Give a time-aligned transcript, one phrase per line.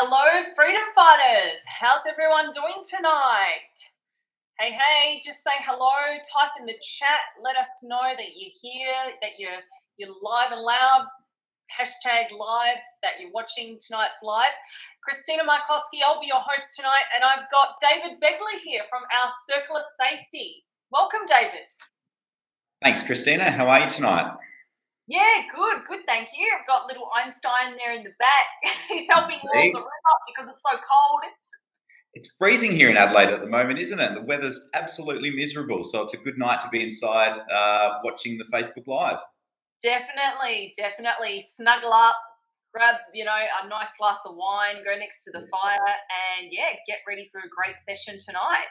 [0.00, 1.66] Hello, freedom fighters.
[1.66, 3.74] How's everyone doing tonight?
[4.60, 5.90] Hey, hey, just say hello,
[6.22, 9.58] type in the chat, let us know that you're here, that you're
[9.96, 11.02] you're live and loud.
[11.74, 14.54] Hashtag live that you're watching tonight's live.
[15.02, 19.28] Christina Markowski, I'll be your host tonight, and I've got David Vegley here from our
[19.50, 20.62] Circle of Safety.
[20.92, 21.66] Welcome, David.
[22.84, 23.50] Thanks, Christina.
[23.50, 24.30] How are you tonight?
[25.08, 26.46] Yeah, good, good, thank you.
[26.58, 28.76] I've got little Einstein there in the back.
[28.88, 31.22] He's helping warm the room up because it's so cold.
[32.12, 34.14] It's freezing here in Adelaide at the moment, isn't it?
[34.14, 38.44] The weather's absolutely miserable, so it's a good night to be inside uh, watching the
[38.44, 39.18] Facebook Live.
[39.82, 41.40] Definitely, definitely.
[41.40, 42.16] Snuggle up,
[42.74, 45.78] grab, you know, a nice glass of wine, go next to the fire,
[46.40, 48.66] and yeah, get ready for a great session tonight.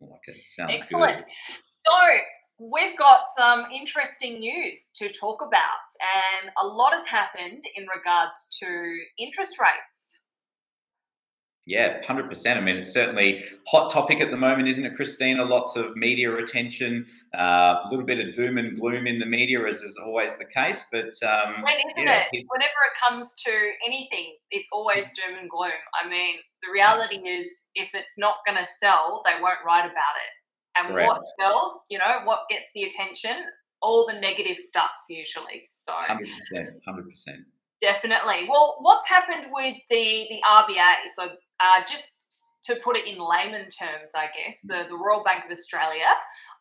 [0.00, 0.44] Like it.
[0.44, 1.18] Sounds Excellent.
[1.18, 1.26] good.
[1.68, 1.92] So,
[2.58, 5.60] We've got some interesting news to talk about,
[6.40, 10.26] and a lot has happened in regards to interest rates.
[11.66, 12.58] Yeah, hundred percent.
[12.58, 15.44] I mean, it's certainly hot topic at the moment, isn't it, Christina?
[15.44, 19.66] Lots of media attention, uh, a little bit of doom and gloom in the media,
[19.66, 20.84] as is always the case.
[20.90, 22.46] But um, when isn't yeah, it?
[22.48, 25.72] Whenever it comes to anything, it's always doom and gloom.
[26.00, 29.90] I mean, the reality is, if it's not going to sell, they won't write about
[29.90, 30.45] it
[30.78, 31.08] and Correct.
[31.08, 33.36] what sells, you know, what gets the attention,
[33.82, 35.62] all the negative stuff usually.
[35.64, 37.02] So 100%, 100%.
[37.80, 38.48] Definitely.
[38.48, 40.94] Well, what's happened with the the RBA?
[41.14, 41.28] So
[41.60, 45.50] uh, just to put it in layman terms, I guess the, the Royal Bank of
[45.50, 46.06] Australia,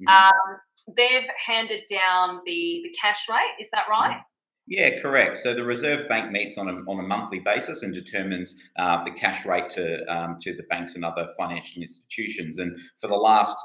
[0.01, 0.07] mm-hmm.
[0.07, 0.59] um,
[0.95, 3.53] they've handed down the the cash rate.
[3.59, 4.21] Is that right?
[4.67, 5.37] Yeah, correct.
[5.37, 9.11] So the Reserve Bank meets on a, on a monthly basis and determines uh, the
[9.11, 12.57] cash rate to um, to the banks and other financial institutions.
[12.59, 13.55] And for the last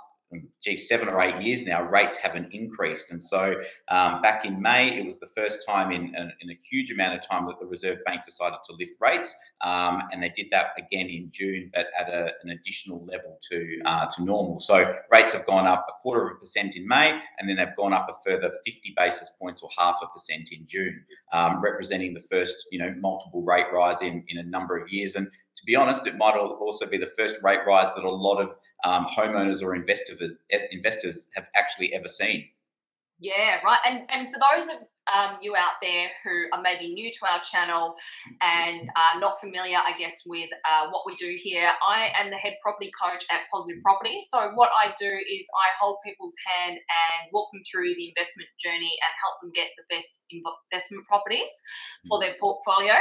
[0.62, 3.10] gee, seven or eight years now, rates haven't increased.
[3.10, 3.54] And so
[3.88, 7.14] um, back in May, it was the first time in, in, in, a huge amount
[7.14, 9.34] of time that the Reserve Bank decided to lift rates.
[9.62, 13.80] Um, and they did that again in June, but at a, an additional level to,
[13.84, 14.60] uh, to normal.
[14.60, 17.76] So rates have gone up a quarter of a percent in May, and then they've
[17.76, 22.14] gone up a further 50 basis points or half a percent in June, um, representing
[22.14, 25.16] the first, you know, multiple rate rise in, in a number of years.
[25.16, 28.40] And to be honest, it might also be the first rate rise that a lot
[28.40, 28.50] of
[28.84, 30.34] um, homeowners or investors
[30.70, 32.48] investors have actually ever seen.
[33.20, 33.78] Yeah, right.
[33.86, 34.82] And and for those of
[35.16, 37.94] um, you out there who are maybe new to our channel
[38.42, 42.36] and are not familiar, I guess, with uh, what we do here, I am the
[42.36, 44.18] head property coach at Positive Property.
[44.22, 48.48] So, what I do is I hold people's hand and walk them through the investment
[48.58, 51.50] journey and help them get the best investment properties
[52.08, 52.94] for their portfolio.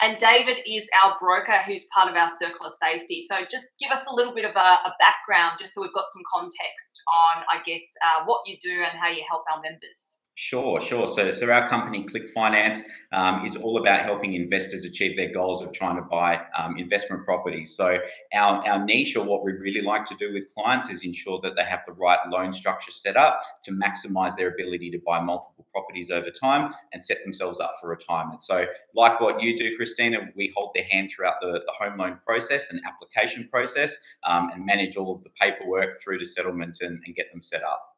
[0.00, 3.20] And David is our broker who's part of our circle of safety.
[3.20, 6.06] So, just give us a little bit of a, a background just so we've got
[6.12, 10.28] some context on, I guess, uh, what you do and how you help our members.
[10.34, 11.06] Sure, sure.
[11.06, 15.62] So, so our company, Click Finance, um, is all about helping investors achieve their goals
[15.62, 17.74] of trying to buy um, investment properties.
[17.76, 17.98] So,
[18.34, 21.56] our, our niche, or what we really like to do with clients, is ensure that
[21.56, 25.66] they have the right loan structure set up to maximize their ability to buy multiple
[25.72, 28.42] properties over time and set themselves up for retirement.
[28.42, 32.18] So, like what you do, Christina, we hold their hand throughout the, the home loan
[32.26, 37.02] process and application process um, and manage all of the paperwork through to settlement and,
[37.04, 37.91] and get them set up.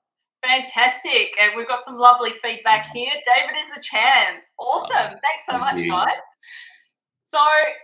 [0.46, 1.36] Fantastic.
[1.40, 3.10] And we've got some lovely feedback here.
[3.10, 4.42] David is a champ.
[4.58, 5.18] Awesome.
[5.22, 5.90] Thanks so Thank much, you.
[5.90, 6.18] guys.
[7.22, 7.38] So,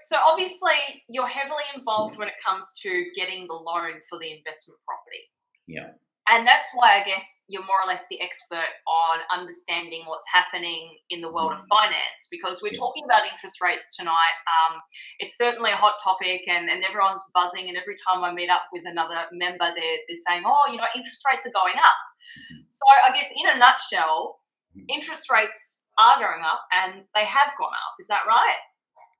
[0.05, 4.79] so obviously, you're heavily involved when it comes to getting the loan for the investment
[4.87, 5.31] property.
[5.67, 5.91] Yeah
[6.29, 10.99] and that's why I guess you're more or less the expert on understanding what's happening
[11.09, 11.67] in the world of mm.
[11.71, 14.37] finance because we're talking about interest rates tonight.
[14.47, 14.81] Um,
[15.19, 17.69] it's certainly a hot topic and, and everyone's buzzing.
[17.69, 20.87] And every time I meet up with another member, they're, they're saying, oh, you know,
[20.95, 22.01] interest rates are going up.
[22.21, 22.63] Mm-hmm.
[22.69, 24.41] So I guess in a nutshell,
[24.77, 24.85] mm.
[24.89, 27.95] interest rates are going up and they have gone up.
[27.99, 28.61] Is that right?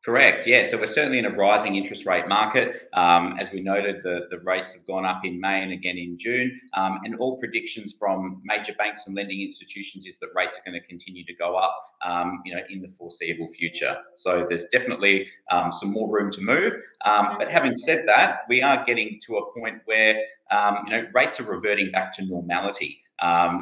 [0.03, 0.47] Correct.
[0.47, 0.63] Yeah.
[0.63, 2.89] So we're certainly in a rising interest rate market.
[2.95, 6.17] Um, as we noted, the, the rates have gone up in May and again in
[6.17, 6.59] June.
[6.73, 10.81] Um, and all predictions from major banks and lending institutions is that rates are going
[10.81, 13.99] to continue to go up, um, you know, in the foreseeable future.
[14.17, 16.77] So there's definitely um, some more room to move.
[17.05, 20.19] Um, but having said that, we are getting to a point where,
[20.51, 23.03] um, you know, rates are reverting back to normality.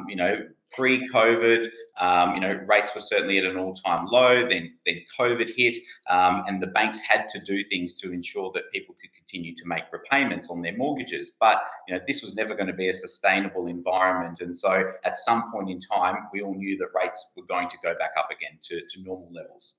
[0.08, 0.38] you know,
[0.76, 1.68] pre-COVID,
[1.98, 4.48] um, you know, rates were certainly at an all-time low.
[4.48, 5.76] Then, then COVID hit,
[6.08, 9.66] um, and the banks had to do things to ensure that people could continue to
[9.66, 11.32] make repayments on their mortgages.
[11.40, 15.16] But you know, this was never going to be a sustainable environment, and so at
[15.16, 18.28] some point in time, we all knew that rates were going to go back up
[18.30, 19.76] again to, to normal levels.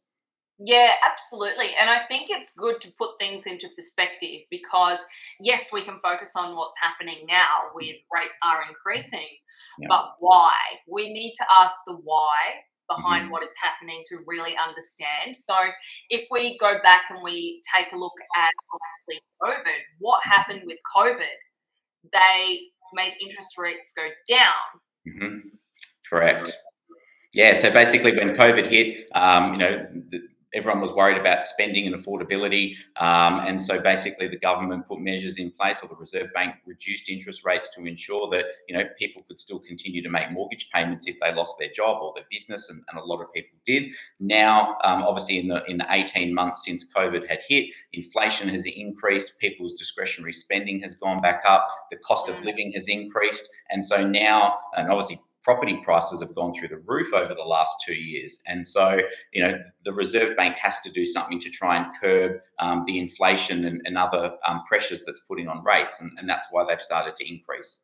[0.59, 1.67] Yeah, absolutely.
[1.79, 5.00] And I think it's good to put things into perspective because,
[5.39, 9.27] yes, we can focus on what's happening now with rates are increasing,
[9.79, 9.88] yeah.
[9.88, 10.53] but why?
[10.85, 12.35] We need to ask the why
[12.89, 13.31] behind mm-hmm.
[13.31, 15.38] what is happening to really understand.
[15.38, 15.56] So,
[16.09, 20.77] if we go back and we take a look at obviously COVID, what happened with
[20.95, 21.38] COVID?
[22.11, 22.59] They
[22.94, 24.81] made interest rates go down.
[25.07, 25.38] Mm-hmm.
[26.09, 26.57] Correct.
[27.31, 30.21] Yeah, so basically, when COVID hit, um, you know, the,
[30.54, 32.75] everyone was worried about spending and affordability.
[32.98, 37.10] Um, and so basically the government put measures in place or the Reserve Bank reduced
[37.10, 41.07] interest rates to ensure that, you know, people could still continue to make mortgage payments
[41.07, 42.69] if they lost their job or their business.
[42.69, 43.92] And, and a lot of people did.
[44.19, 48.66] Now, um, obviously in the, in the 18 months since COVID had hit, inflation has
[48.66, 53.50] increased, people's discretionary spending has gone back up, the cost of living has increased.
[53.69, 57.75] And so now, and obviously property prices have gone through the roof over the last
[57.86, 58.39] two years.
[58.45, 59.00] And so,
[59.33, 63.00] you know, the Reserve Bank has to do something to try and curb um, the
[63.00, 66.01] inflation and, and other um, pressures that's putting on rates.
[66.01, 67.81] And, and that's why they've started to increase.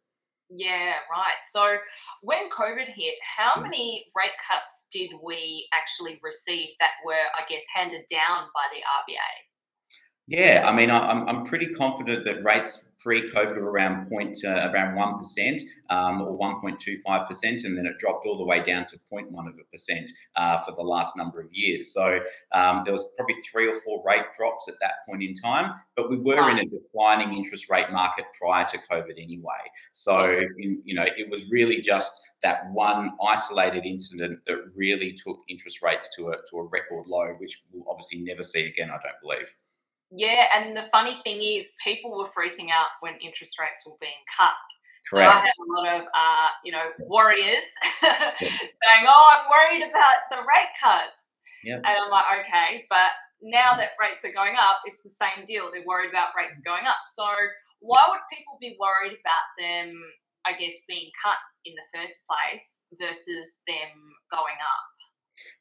[0.49, 1.41] Yeah, right.
[1.43, 1.77] So
[2.21, 3.63] when COVID hit, how hmm.
[3.63, 8.81] many rate cuts did we actually receive that were, I guess, handed down by the
[9.13, 9.45] RBA?
[10.27, 15.17] Yeah, I mean, I'm, I'm pretty confident that rates pre-COVID around point uh, around one
[15.19, 15.61] percent
[15.91, 19.53] um, or 1.25 percent, and then it dropped all the way down to 0.1 of
[19.59, 21.93] a percent uh, for the last number of years.
[21.93, 22.19] So
[22.51, 26.09] um, there was probably three or four rate drops at that point in time, but
[26.09, 29.53] we were in a declining interest rate market prior to COVID anyway.
[29.91, 35.37] So in, you know, it was really just that one isolated incident that really took
[35.47, 38.89] interest rates to a to a record low, which we'll obviously never see again.
[38.89, 39.53] I don't believe.
[40.15, 44.13] Yeah, and the funny thing is, people were freaking out when interest rates were being
[44.37, 44.53] cut.
[45.11, 45.31] Correct.
[45.31, 47.65] So I had a lot of, uh, you know, warriors
[48.01, 51.81] saying, "Oh, I'm worried about the rate cuts," yep.
[51.85, 55.69] and I'm like, "Okay," but now that rates are going up, it's the same deal.
[55.71, 56.97] They're worried about rates going up.
[57.09, 57.25] So
[57.79, 59.93] why would people be worried about them?
[60.45, 63.89] I guess being cut in the first place versus them
[64.29, 64.94] going up.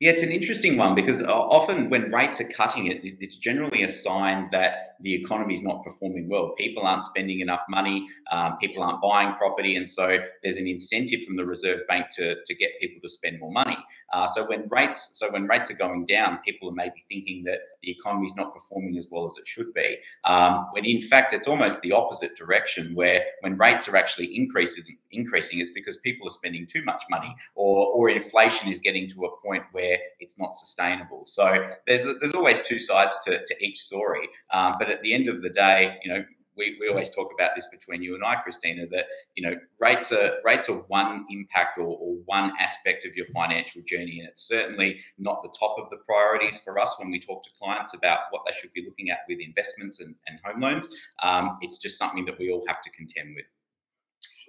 [0.00, 3.88] Yeah, it's an interesting one because often when rates are cutting it, it's generally a
[3.88, 6.54] sign that the economy is not performing well.
[6.56, 11.22] People aren't spending enough money, um, people aren't buying property, and so there's an incentive
[11.24, 13.76] from the Reserve Bank to, to get people to spend more money.
[14.12, 17.60] Uh, so when rates so when rates are going down, people are maybe thinking that
[17.82, 19.96] the economy is not performing as well as it should be.
[20.24, 24.84] Um, when in fact it's almost the opposite direction, where when rates are actually increasing,
[25.10, 29.24] increasing, it's because people are spending too much money, or or inflation is getting to
[29.24, 31.22] a point where it's not sustainable.
[31.26, 31.54] So
[31.86, 34.28] there's there's always two sides to, to each story.
[34.52, 36.24] Um, but at the end of the day, you know,
[36.56, 40.12] we, we always talk about this between you and I, Christina, that you know rates
[40.12, 44.46] are rates are one impact or, or, one aspect of your financial journey, and it's
[44.46, 48.20] certainly not the top of the priorities for us when we talk to clients about
[48.30, 50.88] what they should be looking at with investments and, and home loans.
[51.22, 53.46] Um, it's just something that we all have to contend with.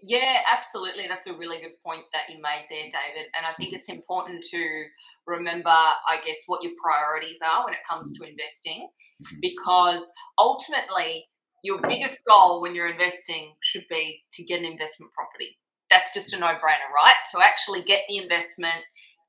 [0.07, 1.07] Yeah, absolutely.
[1.07, 3.31] That's a really good point that you made there, David.
[3.35, 4.85] And I think it's important to
[5.25, 9.37] remember, I guess, what your priorities are when it comes to investing, mm-hmm.
[9.41, 11.25] because ultimately,
[11.63, 15.57] your biggest goal when you're investing should be to get an investment property.
[15.89, 17.15] That's just a no brainer, right?
[17.33, 18.83] To actually get the investment,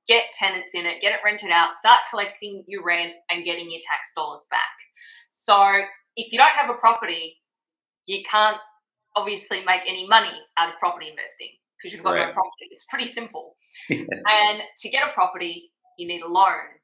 [0.06, 3.80] get tenants in it, get it rented out, start collecting your rent and getting your
[3.88, 4.60] tax dollars back.
[5.30, 5.80] So,
[6.16, 7.38] if you don't have a property,
[8.06, 8.58] you can't
[9.16, 12.28] obviously make any money out of property investing because you've got right.
[12.28, 12.68] no property.
[12.70, 13.56] It's pretty simple.
[13.90, 16.76] and to get a property, you need a loan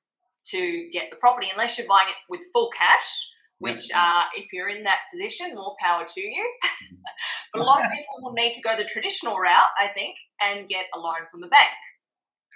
[0.46, 4.68] to get the property, unless you're buying it with full cash, which uh, if you're
[4.68, 6.52] in that position, more power to you.
[7.52, 10.68] but a lot of people will need to go the traditional route, I think, and
[10.68, 11.70] get a loan from the bank.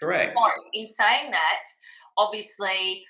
[0.02, 0.32] Correct.
[0.36, 0.42] So,
[0.74, 1.62] in saying that,
[2.18, 3.04] obviously,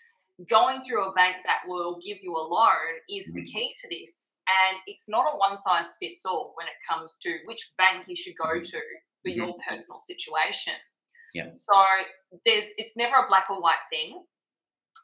[0.50, 3.46] going through a bank that will give you a loan is the mm-hmm.
[3.46, 4.36] key to this.
[4.68, 8.16] And it's not a one size fits all when it comes to which bank you
[8.16, 8.60] should go mm-hmm.
[8.60, 8.78] to
[9.22, 9.38] for mm-hmm.
[9.38, 10.74] your personal situation.
[11.34, 11.48] Yeah.
[11.52, 11.74] So
[12.44, 14.24] there's it's never a black or white thing.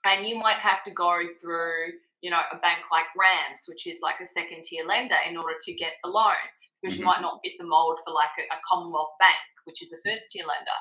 [0.05, 4.01] And you might have to go through, you know, a bank like RAMS, which is
[4.03, 6.35] like a second tier lender, in order to get the loan,
[6.81, 7.03] because mm-hmm.
[7.03, 10.09] you might not fit the mold for like a, a Commonwealth Bank, which is a
[10.09, 10.79] first tier lender.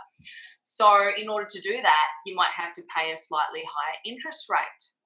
[0.60, 4.46] So, in order to do that, you might have to pay a slightly higher interest
[4.50, 5.01] rate.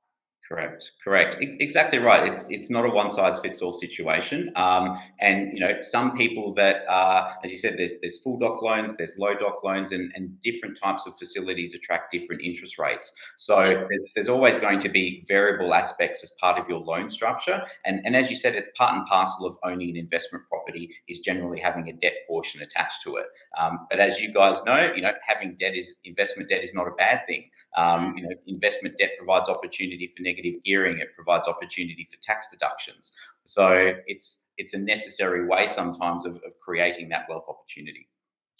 [0.47, 2.31] Correct, correct, exactly right.
[2.31, 6.53] It's it's not a one size fits all situation, um, and you know some people
[6.53, 10.11] that are, as you said, there's there's full doc loans, there's low doc loans, and,
[10.13, 13.11] and different types of facilities attract different interest rates.
[13.37, 13.57] So
[13.89, 18.01] there's there's always going to be variable aspects as part of your loan structure, and
[18.05, 21.59] and as you said, it's part and parcel of owning an investment property is generally
[21.59, 23.25] having a debt portion attached to it.
[23.57, 26.87] Um, but as you guys know, you know having debt is investment debt is not
[26.87, 27.49] a bad thing.
[27.77, 31.00] Um, you know, investment debt provides opportunity for negative gearing.
[31.00, 33.12] It provides opportunity for tax deductions.
[33.44, 38.08] So it's it's a necessary way sometimes of, of creating that wealth opportunity.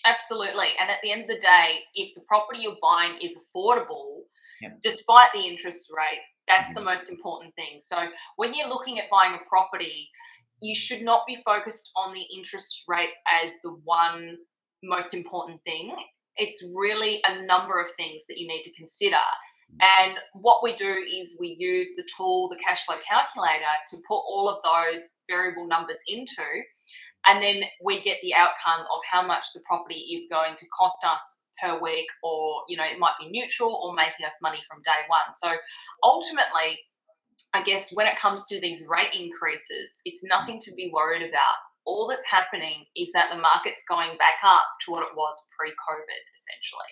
[0.06, 0.68] Absolutely.
[0.80, 4.24] And at the end of the day, if the property you're buying is affordable,
[4.62, 4.80] yep.
[4.84, 6.80] despite the interest rate, that's mm-hmm.
[6.80, 7.78] the most important thing.
[7.80, 10.10] So when you're looking at buying a property,
[10.62, 13.10] you should not be focused on the interest rate
[13.44, 14.38] as the one
[14.84, 15.96] most important thing.
[16.38, 19.16] It's really a number of things that you need to consider.
[19.16, 19.86] Mm.
[20.02, 24.20] And what we do is we use the tool, the cash flow calculator, to put
[24.20, 26.44] all of those variable numbers into.
[27.28, 31.04] And then we get the outcome of how much the property is going to cost
[31.06, 34.82] us per week, or, you know, it might be neutral or making us money from
[34.84, 35.34] day one.
[35.34, 35.52] So
[36.04, 36.80] ultimately,
[37.54, 41.56] I guess when it comes to these rate increases, it's nothing to be worried about.
[41.86, 45.70] All that's happening is that the market's going back up to what it was pre
[45.70, 46.92] COVID, essentially.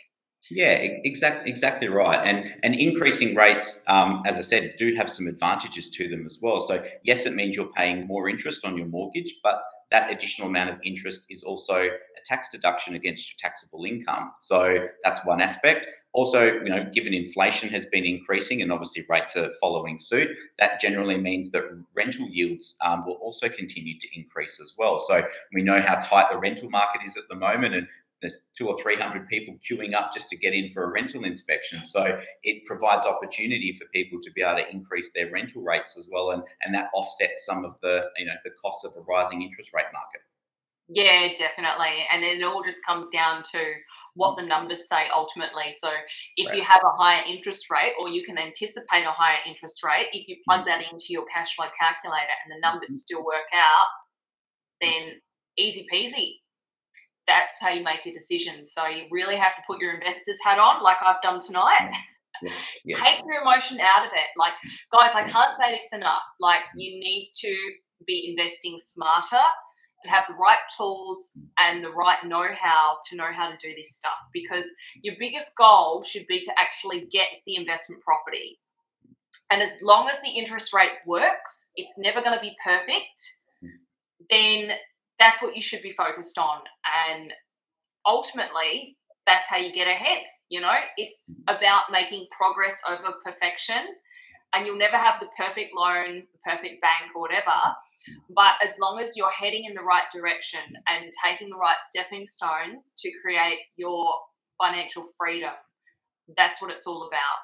[0.52, 2.20] Yeah, exactly, exactly right.
[2.20, 6.40] And and increasing rates, um, as I said, do have some advantages to them as
[6.42, 6.60] well.
[6.62, 10.72] So yes, it means you're paying more interest on your mortgage, but that additional amount
[10.72, 14.32] of interest is also a tax deduction against your taxable income.
[14.42, 15.88] So that's one aspect.
[16.14, 20.30] Also, you know, given inflation has been increasing and obviously rates are following suit,
[20.60, 21.64] that generally means that
[21.96, 25.00] rental yields um, will also continue to increase as well.
[25.00, 27.88] So we know how tight the rental market is at the moment, and
[28.22, 31.26] there's two or three hundred people queuing up just to get in for a rental
[31.26, 31.80] inspection.
[31.80, 36.08] So it provides opportunity for people to be able to increase their rental rates as
[36.12, 39.42] well, and and that offsets some of the you know the costs of a rising
[39.42, 40.22] interest rate market.
[40.90, 42.06] Yeah, definitely.
[42.12, 43.74] And it all just comes down to
[44.16, 45.72] what the numbers say ultimately.
[45.72, 45.90] So
[46.36, 46.58] if right.
[46.58, 50.28] you have a higher interest rate or you can anticipate a higher interest rate, if
[50.28, 50.70] you plug mm-hmm.
[50.70, 52.96] that into your cash flow calculator and the numbers mm-hmm.
[52.96, 53.88] still work out,
[54.82, 55.22] then
[55.58, 56.44] easy peasy
[57.28, 58.74] that's how you make your decisions.
[58.74, 61.92] So you really have to put your investor's hat on, like I've done tonight.
[62.84, 62.98] Yeah.
[62.98, 64.28] Take your emotion out of it.
[64.38, 64.52] Like,
[64.92, 66.24] guys, I can't say this enough.
[66.42, 67.56] Like, you need to
[68.06, 69.42] be investing smarter
[70.04, 73.74] and have the right tools and the right know how to know how to do
[73.76, 74.68] this stuff because
[75.02, 78.60] your biggest goal should be to actually get the investment property.
[79.52, 83.24] And as long as the interest rate works, it's never going to be perfect,
[83.62, 83.68] hmm.
[84.30, 84.72] then
[85.20, 86.60] that's what you should be focused on.
[87.08, 87.34] And
[88.06, 90.24] ultimately, that's how you get ahead.
[90.50, 93.86] You know, it's about making progress over perfection.
[94.54, 97.52] And you'll never have the perfect loan, the perfect bank, or whatever.
[98.30, 102.26] But as long as you're heading in the right direction and taking the right stepping
[102.26, 104.06] stones to create your
[104.62, 105.54] financial freedom,
[106.38, 107.40] that's what it's all about.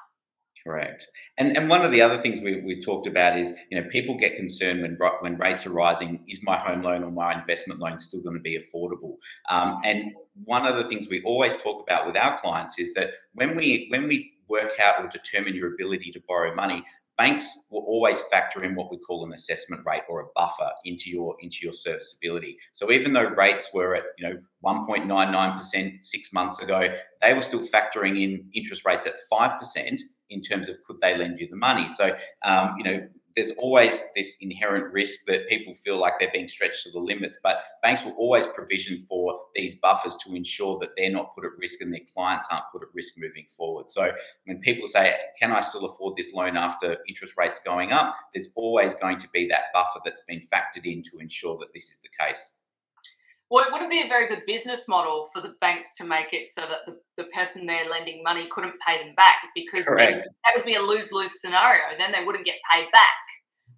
[0.64, 1.06] Correct.
[1.38, 4.16] And and one of the other things we, we talked about is you know people
[4.16, 6.22] get concerned when when rates are rising.
[6.28, 9.14] Is my home loan or my investment loan still going to be affordable?
[9.48, 10.12] Um, and
[10.44, 13.86] one of the things we always talk about with our clients is that when we
[13.90, 16.84] when we work out or determine your ability to borrow money,
[17.20, 21.10] banks will always factor in what we call an assessment rate or a buffer into
[21.10, 22.56] your into your serviceability.
[22.72, 26.88] So even though rates were at you know 1.99% six months ago,
[27.20, 31.16] they were still factoring in interest rates at five percent in terms of could they
[31.16, 31.88] lend you the money.
[31.88, 33.06] So um, you know
[33.36, 37.38] there's always this inherent risk that people feel like they're being stretched to the limits,
[37.42, 41.52] but banks will always provision for these buffers to ensure that they're not put at
[41.58, 43.90] risk and their clients aren't put at risk moving forward.
[43.90, 44.12] So
[44.44, 48.16] when people say, Can I still afford this loan after interest rates going up?
[48.34, 51.90] There's always going to be that buffer that's been factored in to ensure that this
[51.90, 52.56] is the case.
[53.50, 56.48] Well, it wouldn't be a very good business model for the banks to make it
[56.50, 60.52] so that the, the person they're lending money couldn't pay them back because then, that
[60.54, 61.82] would be a lose lose scenario.
[61.98, 63.18] Then they wouldn't get paid back.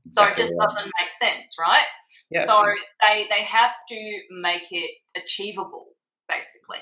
[0.06, 1.86] So exactly it just doesn't make sense, right?
[2.30, 2.44] Yeah.
[2.44, 2.62] So
[3.00, 5.86] they they have to make it achievable,
[6.28, 6.80] basically.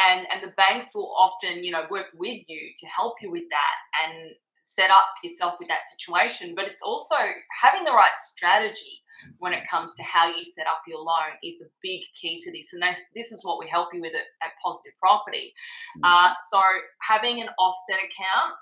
[0.00, 3.44] And and the banks will often, you know, work with you to help you with
[3.50, 4.30] that and
[4.62, 6.54] set up yourself with that situation.
[6.54, 7.16] But it's also
[7.62, 9.00] having the right strategy
[9.38, 12.52] when it comes to how you set up your loan is a big key to
[12.52, 12.72] this.
[12.72, 12.82] And
[13.14, 15.54] this is what we help you with at, at Positive Property.
[15.98, 16.00] Mm.
[16.04, 16.60] Uh, so
[17.02, 18.54] having an offset account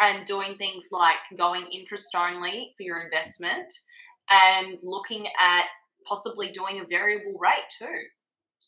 [0.00, 3.72] and doing things like going interest only for your investment
[4.30, 5.66] and looking at
[6.06, 8.04] possibly doing a variable rate too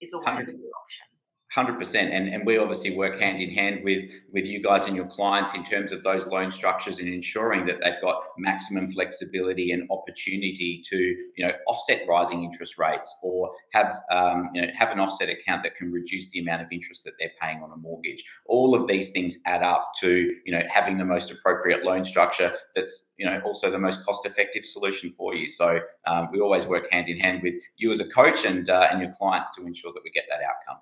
[0.00, 1.06] is always a good option.
[1.52, 4.94] Hundred percent, and and we obviously work hand in hand with with you guys and
[4.94, 9.72] your clients in terms of those loan structures and ensuring that they've got maximum flexibility
[9.72, 14.92] and opportunity to you know offset rising interest rates or have um, you know have
[14.92, 17.76] an offset account that can reduce the amount of interest that they're paying on a
[17.76, 18.22] mortgage.
[18.46, 22.52] All of these things add up to you know having the most appropriate loan structure
[22.76, 25.48] that's you know also the most cost effective solution for you.
[25.48, 28.86] So um, we always work hand in hand with you as a coach and uh,
[28.92, 30.80] and your clients to ensure that we get that outcome.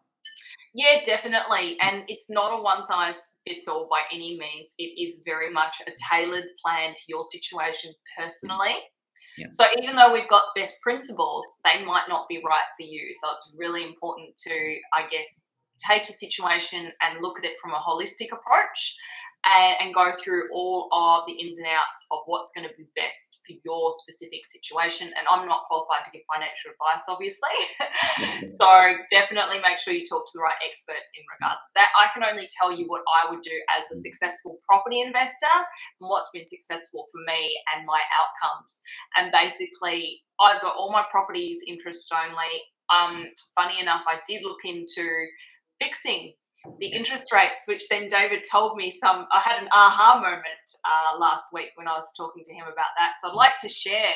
[0.75, 1.77] Yeah, definitely.
[1.81, 4.75] And it's not a one size fits all by any means.
[4.79, 8.77] It is very much a tailored plan to your situation personally.
[9.37, 9.47] Yeah.
[9.51, 13.11] So even though we've got best principles, they might not be right for you.
[13.13, 15.47] So it's really important to, I guess,
[15.89, 18.97] take your situation and look at it from a holistic approach
[19.47, 22.85] and, and, go through all of the ins and outs of what's going to be
[22.97, 25.09] best for your specific situation.
[25.15, 27.57] And I'm not qualified to give financial advice, obviously.
[28.59, 28.69] so
[29.11, 31.89] definitely make sure you talk to the right experts in regards to that.
[31.95, 35.55] I can only tell you what I would do as a successful property investor
[36.01, 38.83] and what's been successful for me and my outcomes.
[39.17, 42.55] And basically, I've got all my properties interest only.
[42.91, 45.07] Um, funny enough, I did look into
[45.79, 46.35] fixing
[46.79, 49.27] the interest rates, which then David told me some.
[49.33, 52.93] I had an aha moment uh, last week when I was talking to him about
[52.99, 53.15] that.
[53.21, 54.13] So I'd like to share,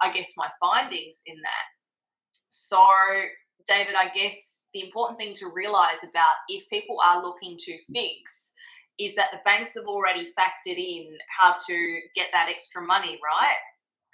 [0.00, 1.66] I guess, my findings in that.
[2.48, 2.84] So,
[3.66, 8.54] David, I guess the important thing to realize about if people are looking to fix
[8.98, 13.56] is that the banks have already factored in how to get that extra money, right?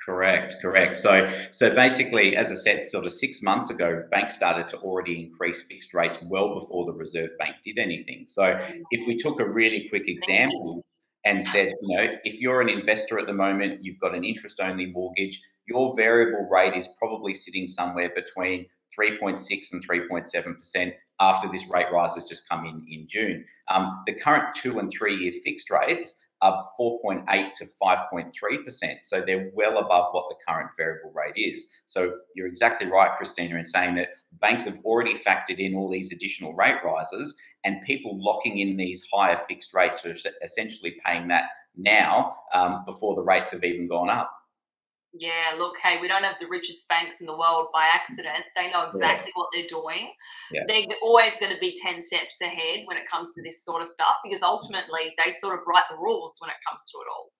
[0.04, 0.96] Correct, correct.
[0.96, 5.20] So, so basically, as I said, sort of six months ago, banks started to already
[5.20, 8.24] increase fixed rates well before the Reserve Bank did anything.
[8.26, 8.58] So,
[8.90, 10.84] if we took a really quick example
[11.24, 14.86] and said, you know, if you're an investor at the moment, you've got an interest-only
[14.86, 18.66] mortgage, your variable rate is probably sitting somewhere between
[18.98, 23.44] 3.6 and 3.7 percent after this rate rise has just come in in June.
[23.70, 28.96] Um, the current two and three year fixed rates up 4.8 to 5.3%.
[29.02, 31.68] So they're well above what the current variable rate is.
[31.86, 36.12] So you're exactly right, Christina, in saying that banks have already factored in all these
[36.12, 41.44] additional rate rises, and people locking in these higher fixed rates are essentially paying that
[41.76, 44.30] now um, before the rates have even gone up.
[45.14, 48.44] Yeah, look, hey, we don't have the richest banks in the world by accident.
[48.56, 49.40] They know exactly yeah.
[49.40, 50.12] what they're doing.
[50.50, 50.62] Yeah.
[50.66, 53.88] They're always going to be 10 steps ahead when it comes to this sort of
[53.88, 57.30] stuff because ultimately they sort of write the rules when it comes to it all.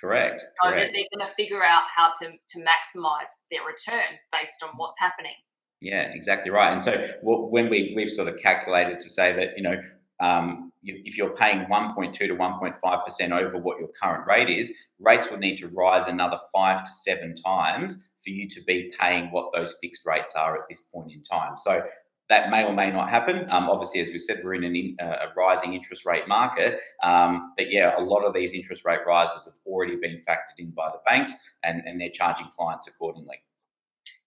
[0.00, 0.40] Correct.
[0.40, 0.92] So Correct.
[0.94, 5.34] they're going to figure out how to, to maximize their return based on what's happening.
[5.80, 6.72] Yeah, exactly right.
[6.72, 9.80] And so when we, we've sort of calculated to say that, you know,
[10.20, 15.40] um, if you're paying 1.2 to 1.5% over what your current rate is, rates would
[15.40, 19.76] need to rise another five to seven times for you to be paying what those
[19.80, 21.56] fixed rates are at this point in time.
[21.56, 21.84] So
[22.28, 23.46] that may or may not happen.
[23.50, 26.78] Um, obviously, as we said, we're in an, uh, a rising interest rate market.
[27.02, 30.70] Um, but yeah, a lot of these interest rate rises have already been factored in
[30.70, 33.42] by the banks and, and they're charging clients accordingly.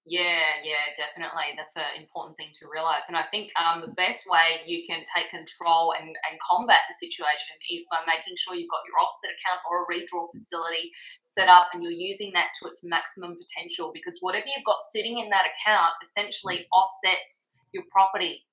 [0.06, 1.56] Yeah, yeah, definitely.
[1.56, 3.08] That's an important thing to realize.
[3.08, 6.96] And I think um, the best way you can take control and, and combat the
[7.08, 10.92] situation is by making sure you've got your offset account or a redraw facility
[11.24, 15.20] set up and you're using that to its maximum potential because whatever you've got sitting
[15.20, 18.44] in that account essentially offsets your property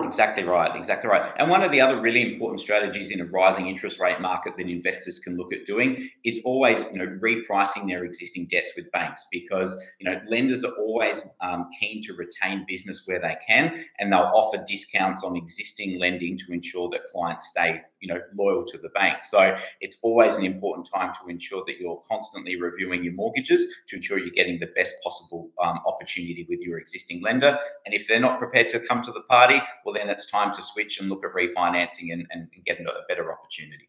[0.00, 0.76] Exactly right.
[0.76, 1.32] Exactly right.
[1.38, 4.68] And one of the other really important strategies in a rising interest rate market that
[4.68, 9.24] investors can look at doing is always, you know, repricing their existing debts with banks
[9.32, 14.12] because you know lenders are always um, keen to retain business where they can, and
[14.12, 18.78] they'll offer discounts on existing lending to ensure that clients stay you know loyal to
[18.78, 23.12] the bank so it's always an important time to ensure that you're constantly reviewing your
[23.12, 27.94] mortgages to ensure you're getting the best possible um, opportunity with your existing lender and
[27.94, 31.00] if they're not prepared to come to the party well then it's time to switch
[31.00, 33.88] and look at refinancing and, and get a better opportunity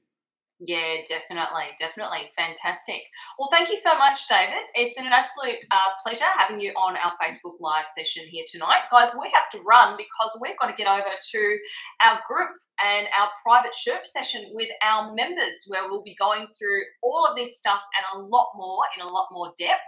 [0.61, 2.29] yeah, definitely, definitely.
[2.35, 3.03] Fantastic.
[3.37, 4.59] Well, thank you so much, David.
[4.75, 8.81] It's been an absolute uh, pleasure having you on our Facebook Live session here tonight.
[8.91, 11.57] Guys, we have to run because we've got to get over to
[12.05, 12.49] our group
[12.83, 17.35] and our private Sherpa session with our members, where we'll be going through all of
[17.35, 19.81] this stuff and a lot more in a lot more depth.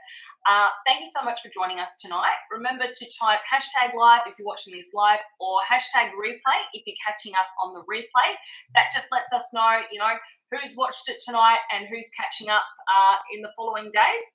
[0.49, 2.35] Uh, thank you so much for joining us tonight.
[2.51, 7.01] Remember to type hashtag live if you're watching this live or hashtag replay if you're
[7.05, 8.33] catching us on the replay.
[8.75, 10.13] That just lets us know, you know,
[10.51, 14.25] who's watched it tonight and who's catching up uh, in the following days.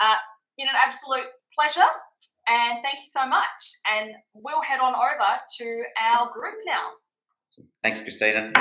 [0.00, 0.16] Uh,
[0.56, 1.26] been an absolute
[1.58, 1.88] pleasure
[2.48, 3.78] and thank you so much.
[3.94, 6.90] And we'll head on over to our group now.
[7.82, 8.52] Thanks, Christina.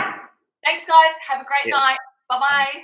[0.64, 1.16] Thanks, guys.
[1.28, 1.78] Have a great yeah.
[1.78, 1.98] night.
[2.30, 2.84] Bye bye.